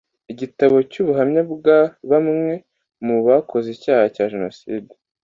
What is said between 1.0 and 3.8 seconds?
ubuhamya bwa bamwe mu bakoze